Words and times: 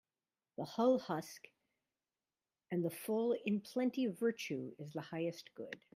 The 0.57 0.65
hull 0.65 0.97
husk 0.97 1.47
and 2.71 2.83
the 2.83 2.89
full 2.89 3.33
in 3.45 3.61
plenty 3.61 4.07
Virtue 4.07 4.71
is 4.79 4.93
the 4.93 5.01
highest 5.01 5.53
good. 5.53 5.79